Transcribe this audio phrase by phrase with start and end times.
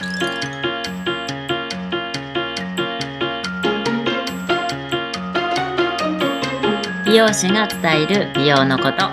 [0.00, 0.06] 美
[7.16, 9.10] 容師が伝える美容のこと。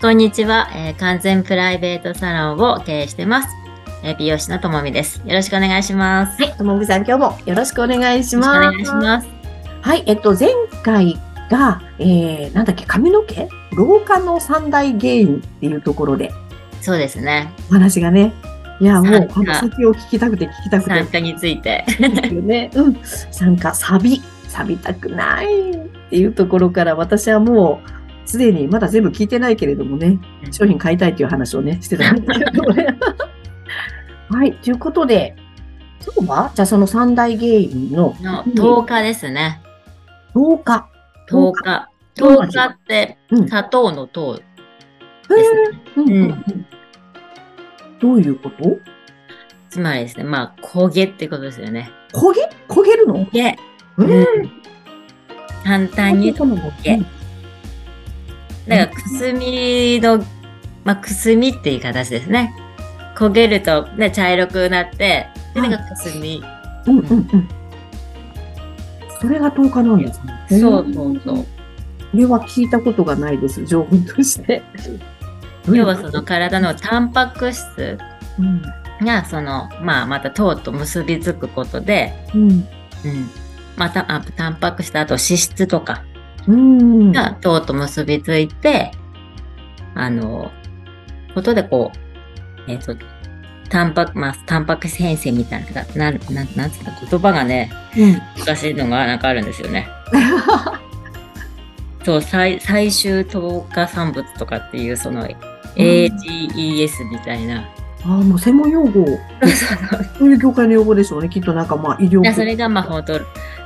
[0.00, 3.48] こんにちは、えー完全プライベートサロンを経営してます、
[4.02, 5.20] えー美容師のともみです。
[5.26, 6.42] よろしくお願いします。
[6.42, 8.72] はい、ともぐさん、今日もよろしくお願いしよろしくおます。
[8.72, 9.28] 願いします。
[9.82, 10.48] はい、えっと、前
[10.82, 11.18] 回
[11.50, 13.48] が、えー、なんだっけ、髪の毛？
[13.72, 16.32] 老化の三大原因っていうところで、
[16.80, 17.52] そうですね。
[17.70, 18.32] お話がね、
[18.80, 20.90] いや、もう、この先を聞きたくて聞きたくて。
[20.90, 21.84] 参加について。
[21.98, 22.70] ですよね。
[22.74, 22.96] うん。
[23.02, 25.74] 参加、サビ、錆びたくないっ
[26.10, 30.52] ていうところから、私はもう、すでにまだ全部聞いてないけれどもね、うん。
[30.52, 32.86] 商品買いたいっていう話をね、してたんですけどね。
[34.30, 35.34] はい、ということで、
[36.16, 39.60] 今日は、じゃあその三大原因のの10日ですね。
[40.34, 40.88] 老化。
[41.30, 41.88] 10日。
[42.16, 42.38] 10どん。
[42.38, 45.82] な字日ってうん砂糖の糖へですね。
[45.96, 46.00] ー。
[46.00, 46.66] うん
[48.00, 48.78] どういうこと？
[49.70, 51.90] つまりですねまあ焦げってことですよね。
[52.12, 52.48] 焦げ？
[52.68, 53.26] 焦げるの？
[53.26, 53.56] 焦げ。
[53.96, 54.10] うん。
[54.10, 54.24] うん。
[55.64, 56.98] 簡単に焦げ
[58.68, 60.18] だから、くすみの、
[60.84, 62.54] まあ、くすみっていう形ですね。
[63.16, 66.42] 焦げると、ね、茶色くなって、で、なんかくすみ。
[66.86, 67.48] うんうんうん。
[69.20, 70.60] それが10日なんですね。
[70.60, 71.36] そうそうそう。
[71.36, 71.46] こ
[72.14, 74.62] れは聞いたことがないです、情報として。
[75.70, 77.98] 要はその体のタンパク質
[78.38, 78.62] うん。
[79.04, 82.50] が、その、まあ、また糖と結びつくことで、うん。
[82.50, 82.66] うん。
[83.76, 86.02] また、あタンパク質、あと脂質とか
[86.46, 87.12] うん。
[87.12, 88.92] が糖と結びついて、
[89.94, 90.50] あの、
[91.34, 91.92] ことでこ
[92.66, 92.94] う、えっ、と、
[93.68, 98.22] タンパク、まあ、タンパク質変性みたいな、な、な、なんなんつうか言葉がね、うん。
[98.44, 99.88] 難しいのがなんかあるんですよね。
[102.04, 105.28] そう、最最終糖化産物とかっていう、その、
[105.76, 107.68] AGES みたいな。
[108.04, 109.04] ああ、もう専門用語。
[110.18, 111.28] そういう業界の用語でしょうね。
[111.28, 113.20] きっとなんかまあ医療いやそれがまあ本当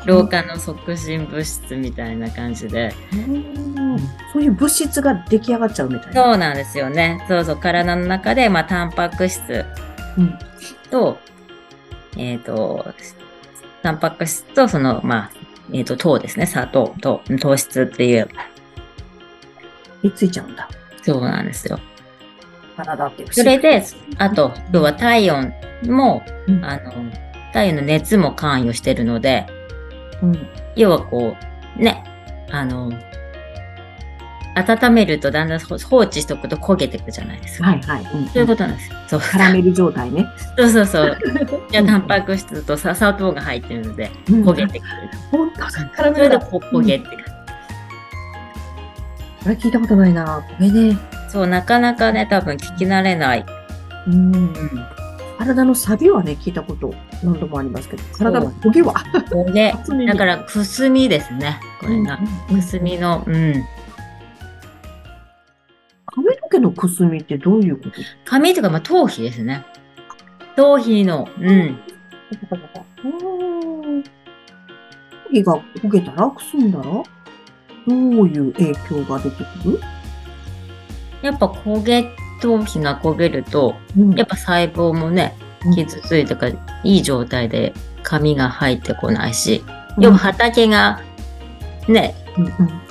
[0.07, 2.95] 老化の促進物質みたいな感じで。
[3.13, 3.73] うん
[4.33, 6.25] そういう物質が出来上がっちゃうみたいな。
[6.25, 7.23] そうなんですよね。
[7.29, 9.65] そうそう、体の中で、まあ、タンパク質
[10.19, 10.39] うん
[10.91, 11.19] と、
[12.17, 12.87] えっ、と、
[13.83, 15.31] タンパク質と、その、まあ、
[15.73, 16.47] えっ、と、糖ですね。
[16.47, 18.29] 砂糖と糖質っていう。
[20.03, 20.69] ひっついちゃうんだ。
[21.03, 21.79] そうなんですよ。
[22.77, 23.83] 体っていうそれで、
[24.19, 25.53] あと、要は体温
[25.85, 26.93] も、うんあの、
[27.53, 29.47] 体温の熱も関与してるので、
[30.23, 31.37] うん要はこ
[31.79, 32.03] う、ね、
[32.51, 32.91] あの、
[34.55, 37.69] 温めるとだんだん放放置しとくと焦げてくじゃないですか。
[37.69, 38.01] はいはい。
[38.15, 38.97] うんそういうことなんですよ。
[39.09, 39.21] そう。
[39.21, 40.27] カラメル状態ね。
[40.59, 41.19] そうそうそう。
[41.73, 44.91] いや、タンパク質とさ砂糖が入ってるので、焦げてくる。
[45.31, 45.71] 本当だ。
[45.95, 46.41] カラメルだ。
[46.41, 47.25] それでこ焦げってくる。
[49.43, 50.45] これ聞いたことないな。
[50.47, 50.99] これね。
[51.29, 53.47] そう、なかなかね、多分聞き慣れない。
[54.07, 54.53] うん。
[55.39, 58.93] 体のサビはね、聞いたこと何度もありますけど、体の焦げは？
[58.95, 59.75] 焦げ。
[60.07, 61.59] だから、くすみですね。
[61.81, 62.19] これが。
[62.51, 63.65] うんくすみの、うん。
[66.63, 67.91] 髪のくすみってどういうこと？
[68.25, 69.65] 髪とか、まあ、頭皮ですね。
[70.57, 71.49] 頭皮の、うん。
[71.49, 71.79] うん。
[73.03, 74.03] 頭
[75.33, 76.71] 皮が焦げたら、くすん。
[76.71, 77.05] だら、ど
[77.89, 77.95] う
[78.29, 79.81] いう影響が出てくる
[81.23, 82.09] やっぱ焦げ、
[82.41, 84.13] 頭皮が焦げると、うん。
[84.15, 85.35] やっぱ細胞もね
[85.65, 89.65] うん、傷ついてか、いい状態で髪が入ってこないし、
[89.99, 91.01] 要は畑が
[91.89, 92.45] ね、うん。
[92.47, 92.82] うん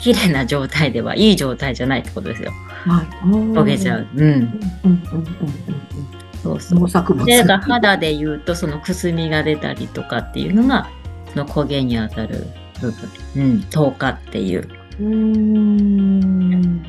[0.00, 2.52] 綺麗な状態ではいい状態じゃないってことですよ。
[2.86, 3.06] はい。
[3.24, 4.08] 焦げちゃう。
[4.14, 4.22] うん。
[4.22, 4.42] うんうん
[4.84, 6.88] うんうんそうそう農。
[6.88, 7.26] 作物。
[7.26, 10.88] で、肌で言うと、そのくすみが出たりとかっていうのが、
[11.32, 12.46] その焦げに当たる
[12.80, 13.10] 部分。
[13.36, 13.62] うん。
[13.64, 14.66] 糖化っていう。
[14.98, 16.82] うーん。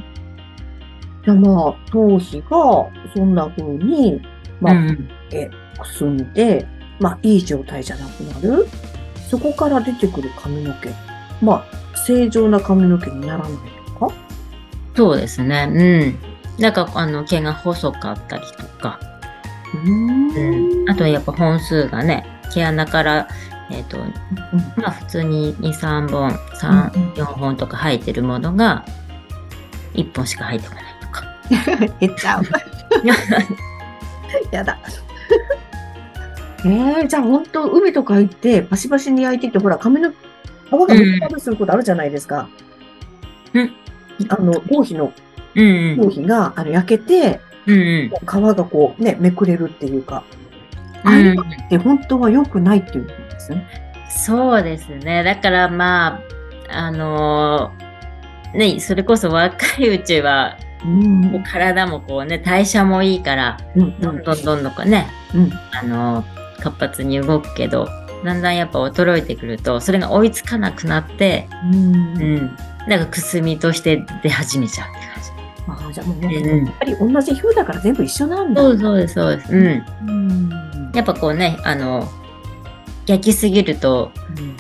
[1.24, 4.22] じゃあまあ、頭皮がそんな風に、
[4.60, 5.10] まあ、うん
[5.80, 6.66] くすんで、
[7.00, 8.68] まあ、いい状態じゃなくなる。
[9.30, 11.11] そこから出てくる髪の毛。
[11.42, 13.52] まあ、正常な髪の毛にならない
[14.00, 14.14] とか？
[14.96, 16.16] そうですね。
[16.58, 16.62] うん。
[16.62, 19.00] なんか、あの、毛が細かったりとか。
[19.86, 20.90] うん。
[20.90, 23.28] あと、やっぱ本数がね、毛穴から、
[23.72, 24.14] えっ、と、うん
[24.76, 28.84] まあ、普通に2、3本、うん3、4本とか生えてるものが、
[29.94, 31.24] 1本しか生えてこないとか。
[32.00, 32.44] 減っちゃう。
[34.52, 34.78] やだ。
[36.64, 40.14] えー、じゃあ本当海とか行って、バシバシに焼いてって、ほら、髪の、
[40.78, 42.50] 皮がめっちゃすることあるじゃないですか。
[43.54, 43.72] うん
[44.30, 45.12] あの、頭皮の、
[45.56, 45.98] うんうん。
[45.98, 48.10] 頭皮が、あの、焼けて、うんうん。
[48.10, 50.24] 皮がこう、ね、めくれるっていうか、
[51.04, 53.68] あうんれって本当は良くないっていうことですね。
[54.10, 55.24] そうですね。
[55.24, 56.20] だからま
[56.70, 66.26] あ、あのーね、それこそ若いうちは、うんこう体もこうね、代謝もいいから、うんどんどんどんどんこうね、うんあの、
[66.60, 67.88] 活発に動くけど、
[68.24, 72.00] だんだんやっぱ衰えてくると、それが追いつかなくなって、うんう
[72.42, 72.58] ん。
[72.88, 75.86] なんかくすみとして出始めちゃうって感じ。
[75.86, 78.62] ああじゃあもうね、うんやっぱり同じ皮膚だから全部一緒なんだ。
[78.62, 79.54] そうそうです、そうです。
[79.54, 80.10] うん。
[80.10, 82.08] うんやっぱこうね、あの、
[83.08, 84.12] 焼きすぎると、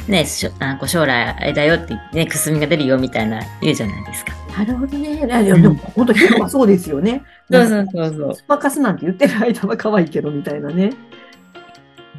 [0.07, 0.25] ね、
[0.59, 4.33] あ将来あれだよって、ね、くすみが出るよみたいな言うじゃないですか。
[4.57, 5.15] なるほどね。
[5.15, 7.23] いやでも本当皮膚はそうですよね。
[7.51, 8.35] そうそうそうそう。
[8.35, 10.91] スパカスなんて言ってる間は可愛いけどみたいなね。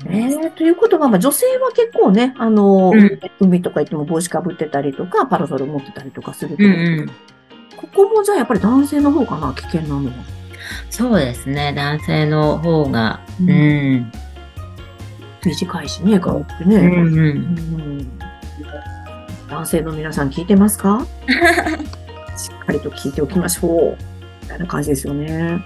[0.09, 7.07] えー、ということは、まあ、女性は結構ね、あの、うん海とか行っても帽子かぶってたりとか、パラソル持ってたりとかするけど、うんうん。
[7.77, 10.13] ここもじゃあやっぱり男性の方かな、危険なのは？
[10.91, 11.73] そうですね。
[11.75, 13.21] 男性の方が。
[13.41, 14.13] ううんん。
[15.45, 16.77] 短いしね、顔ってね。
[16.77, 17.09] うんうん。
[17.09, 18.19] うん
[19.51, 21.05] 男性の皆さん聞いてますか？
[22.39, 24.03] しっかりと聞いておきましょう。
[24.43, 25.59] みたいな感じですよね。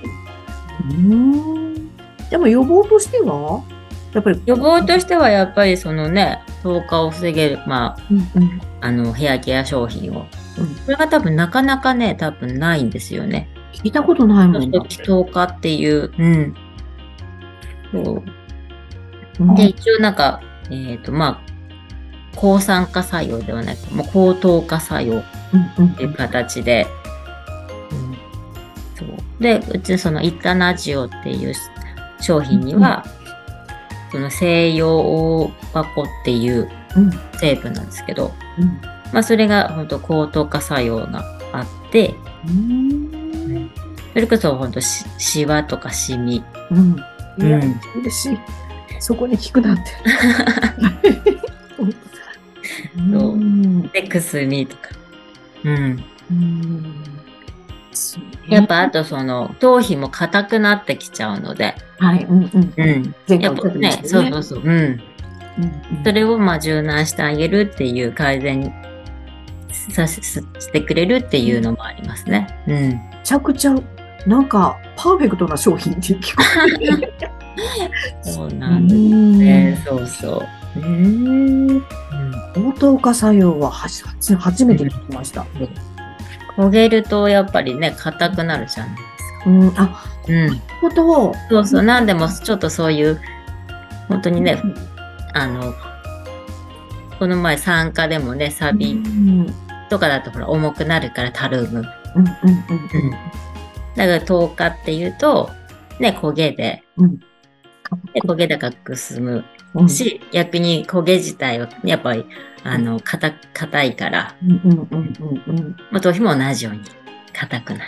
[0.91, 1.91] うん。
[2.29, 3.63] でも予防としては、
[4.13, 10.27] やっぱり、予防としてはやっぱりそのね、透過を防げる、まうんうんあ、あの、ヘアケア商品を。
[10.59, 13.49] うんこれが多分なかなかね、多分ないんですよね。
[13.73, 14.97] 聞いたことないもんだって。
[15.03, 16.11] 透過っていう。
[16.19, 16.55] うん。
[17.93, 18.23] そう。
[19.41, 25.23] うんで、一応なんか、えっ、と、まあ、抗酸化作用ではなく、もう高糖化作用うん
[25.79, 26.87] うんっていう形で、
[28.95, 29.43] そう。
[29.43, 31.53] で、うちそのイタナジオっていう
[32.21, 33.05] 商品には、
[34.17, 38.81] その西洋箱っていううん成分なんですけど、うん
[39.13, 41.23] まあそれが本当高糖化作用が
[41.53, 42.15] あって、
[42.49, 43.71] うん
[44.15, 46.97] それこそ本当しシワとかシミ、うん。
[47.39, 48.39] いや、うん嬉しい。
[49.01, 49.83] そこに聞くな んて。
[51.77, 54.83] そううんで、くすみとか。
[55.65, 56.03] うん。
[58.49, 62.75] やっぱあとその頭皮も硬くなってきちゃうので、はい、うんうん。
[62.77, 63.41] うん。
[63.41, 64.01] やっぱね。
[64.05, 64.63] そうそうそう。
[64.63, 64.71] うん。
[64.71, 65.03] うん
[66.05, 68.73] それをまあ柔軟してあげるっていう改善
[69.91, 72.47] さししてくれるっていうのもありますね。
[72.67, 72.75] うん。
[72.75, 73.75] めちゃくちゃ、
[74.27, 76.43] なんか、パーフェクトな商品って聞こ
[76.81, 77.13] える。
[78.23, 79.83] そうなんですね。
[79.87, 80.45] そうそ
[80.77, 80.81] う。
[80.81, 81.83] うん。
[82.55, 84.05] 高糖化作用は初
[84.37, 85.47] 初めて聞きました。
[86.57, 89.51] 焦げるとやっぱりね、硬くなるじゃないですか。
[89.51, 90.61] うん、あ、うん。
[90.81, 91.35] ほど。
[91.51, 91.83] そうそう。
[91.83, 93.21] なんでもちょっとそういう、
[94.09, 94.63] 本当にね、
[95.35, 95.75] あの、
[97.19, 99.55] この前酸化でもね、サうん、うビん、
[99.89, 101.85] とかだとほら重くなるからたるむ。
[102.15, 103.11] うん、うん、
[103.95, 105.51] だから糖化っていうと、
[106.01, 107.19] ね、焦げで、うん。
[107.19, 109.45] で焦げだからくすむ
[109.81, 112.25] うん、し、逆に焦げ自体はやっぱり、
[112.65, 114.35] あの、硬、硬いから。
[115.91, 116.81] まあ、頭皮も同じように
[117.33, 117.85] 硬くなる。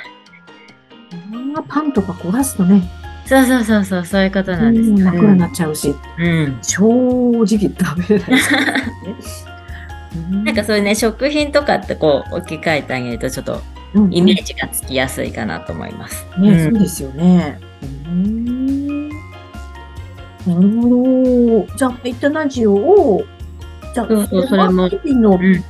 [1.56, 2.82] あーパンとか焦がすとね、
[3.24, 5.04] そうそうそうそう、そういうことなんですうん、よ。
[5.06, 6.58] 楽になっちゃうし、うん。
[6.62, 8.38] 正直食べれないで
[9.22, 9.46] す
[10.44, 13.60] なんかそういうね、食品とかってこう置き換えてあげるとちょっと
[13.94, 16.26] うんイメージがつきやすいかなと思います。
[16.38, 17.58] ね、うんそうですよね。
[18.06, 18.57] うん
[20.54, 21.76] なるほど。
[21.76, 23.22] じゃあ、イタナジオを、
[23.94, 25.64] じゃあ、そうそうそれも日々の、うん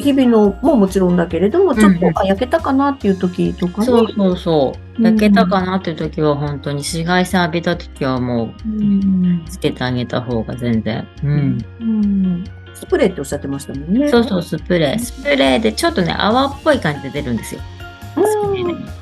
[0.00, 3.86] 日々のももちろんだけれども、ちょっと、うんうんあ焼けたかなっていう時とかね。
[3.86, 4.78] そうそうそう。
[4.98, 11.06] うん焼けたかなっていう時は本当に紫外線浴びた時はもううんつけてあげた方が全然。
[11.22, 11.64] うん。
[11.80, 14.08] うんスプレーっておっしゃってましたもんね。
[14.08, 14.98] そうそう、スプレー。
[14.98, 17.60] スプレーでちょっとね、泡っぽい感じで出るんですよ。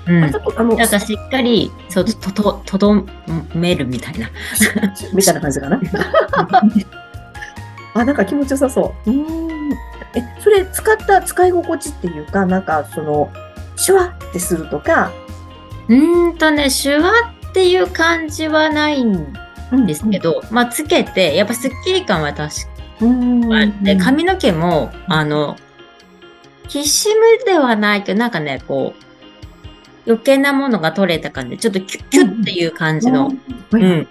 [0.06, 0.16] うん。
[0.16, 0.40] うんあちょ。
[0.40, 3.04] っとあの、だからしっかり、そう、と、と、とど
[3.54, 4.28] めるみたいな。
[5.14, 5.80] みたいな感じかな？
[7.94, 9.10] あ、なんか気持ちよさそう。
[9.10, 9.72] うーん。
[10.14, 13.30] え、それ使った使い心地っていうか、なんかその、
[13.76, 15.10] シュワってするとか、
[15.88, 17.10] うーんとね、シュワ
[17.50, 19.32] っていう感じはないん
[19.86, 22.50] ですけど、まあ、つけて、やっぱスッキリ感は確
[23.00, 25.56] うん、かあって、髪の毛も、あの、
[26.68, 29.02] きしむではないけど、なんかね、こう、
[30.08, 31.50] 余計なものが取れた感じ。
[31.50, 33.28] で、ちょっとキュッ、キュッっていう感じの。
[33.28, 33.78] う。
[33.78, 34.08] うん。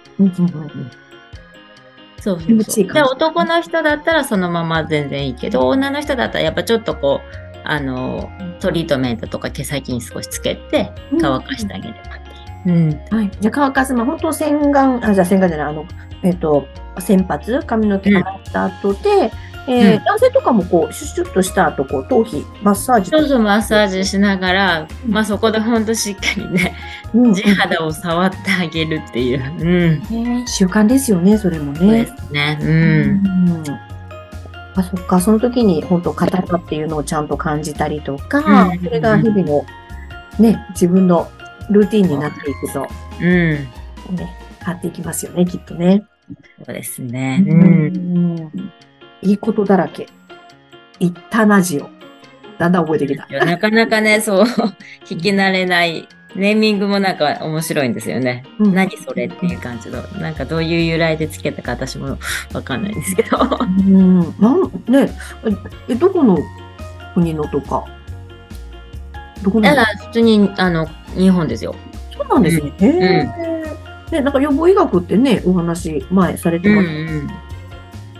[2.20, 2.92] そうそうそう。
[2.92, 12.02] で、男の人だったらそのまま全然いいけど、女の人だったらやっぱちょっとこう、あの、トリートメントとか毛先に少しつけて乾かしてあげればっ
[12.64, 12.76] ていう。
[12.76, 13.16] うん。
[13.16, 13.30] はい。
[13.40, 15.84] じゃあ乾かす、まあ、本当洗顔、あ、じゃあ洗顔じゃない、あの、
[16.22, 16.66] えっ、と、
[16.98, 19.32] 洗髪、髪の毛が洗った後で、
[19.68, 23.10] えーうん男性とかもこう、シュッシュッとした後、こう、頭皮、マッサージ。
[23.10, 26.74] そうそう、マッサージしながら、まあそこでほんとしっかりね、
[27.14, 29.42] うん地肌を触ってあげるっていう。
[29.60, 30.24] うん。
[30.24, 32.06] ね習慣ですよね、それもそうでね。
[32.06, 32.58] すね。
[32.60, 32.64] う。
[32.64, 33.64] うん
[34.76, 39.64] あ、そっか、その時に本当硬さっていうのをちゃんと感じたりとか、うんそれが日々の
[40.38, 41.28] ね、自分の
[41.70, 42.86] ルーティンになっていくと、
[43.20, 43.26] うん。
[43.26, 43.68] ね、
[44.64, 46.04] 変わっていきますよね、きっとね。
[46.64, 47.42] そうですね。
[47.46, 48.52] ううん。
[49.22, 49.28] ん。
[49.28, 50.08] いいことだらけ。
[51.00, 51.88] 言ったなじを。
[52.58, 53.26] だんだん覚えてきた。
[53.44, 54.44] なかなかね、 そう、
[55.04, 56.08] 聞き慣れない。
[56.34, 58.44] ネーミングもなんか面白いんですよね。
[58.58, 60.02] うん何それっていう感じの。
[60.20, 62.18] なんかどういう由来でつけたか私も
[62.52, 63.38] わかんないんですけど。
[63.38, 64.18] うん。
[64.38, 65.10] なん、ね、
[65.88, 66.38] え、どこの
[67.14, 67.84] 国のとか？
[69.42, 71.74] どこのただ、普通に、あの、日本ですよ。
[72.16, 72.72] そうなんですね。
[72.78, 73.48] へえ。
[74.10, 77.47] ね、なんか予防医学ってね、お話前されてうんうましたん。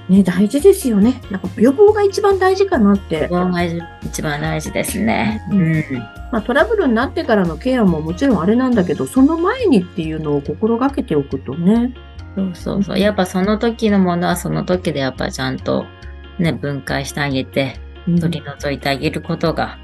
[0.09, 1.21] ね、大事ですよね。
[1.31, 3.25] なんか予防が一番大事かなって。
[3.25, 3.63] そこが
[4.03, 5.43] 一番大事ですね。
[5.51, 5.85] うん。
[6.33, 11.95] まあ、トラブルになってからのケアももちろんあれなんだけど、その前にっていうのを心がけておくとね。
[12.35, 12.99] そうそうそう。
[12.99, 15.85] やっぱその時のものはその時でやっぱちゃんと
[16.39, 19.77] ね、分解してあげて、取り除いてあげることが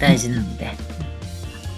[0.00, 0.70] 大事なので。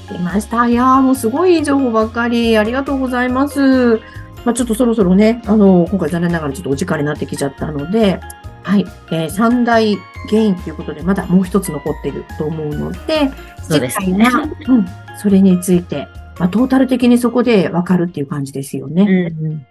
[0.09, 0.69] 出ました。
[0.69, 2.57] いやーもうすごいいい情報ばっかり。
[2.59, 4.01] ありがとうございます。
[4.45, 8.21] まあ、ちょっとそろそろね、あの、今回残念ながらちょっとお時間になってきちゃったので、
[8.63, 9.97] はい、えー三大
[10.29, 13.31] 原因ということで、まだもう一つ残っていると思うので、
[13.63, 14.29] そうですね
[14.69, 14.87] うん、
[15.19, 19.31] それについて、まあ、トータル的にそこでわかるっていう感じですようね。
[19.31, 19.67] ん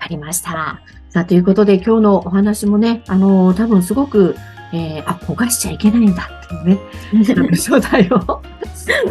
[0.00, 0.80] ありました。
[1.08, 4.36] さあ、ということで今日のお話もね、あのー多分すごく、
[4.72, 6.78] えーあ、焦がしちゃいけないんだっていうね、
[7.36, 7.48] うん。
[7.50, 8.42] 初代を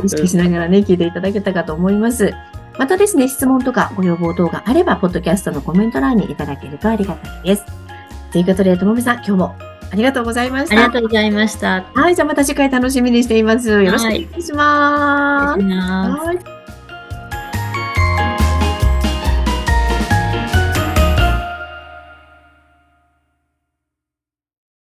[0.04, 2.34] 意識しながらね、聞いていただけたかと思います。
[2.78, 7.66] またですね、質問とかご要望等があれば、ポッドキャストのコメント欄にいただけるとありがたいです。
[8.32, 9.56] ということで、ともみさん、今日も
[9.92, 10.76] ありがとうございました。
[10.76, 11.86] ありがとうございました。
[11.94, 13.70] はい、じゃあまた次回楽しみにしています。
[13.70, 15.62] よろしくお願いします。
[15.64, 16.63] はい。